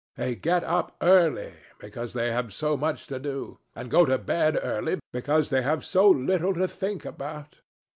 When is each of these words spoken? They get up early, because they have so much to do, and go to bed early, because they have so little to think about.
They 0.15 0.35
get 0.35 0.63
up 0.63 0.95
early, 0.99 1.53
because 1.77 2.13
they 2.15 2.31
have 2.31 2.51
so 2.51 2.75
much 2.75 3.05
to 3.05 3.19
do, 3.19 3.59
and 3.75 3.91
go 3.91 4.03
to 4.03 4.17
bed 4.17 4.57
early, 4.59 4.97
because 5.11 5.51
they 5.51 5.61
have 5.61 5.85
so 5.85 6.09
little 6.09 6.55
to 6.55 6.67
think 6.67 7.05
about. 7.05 7.57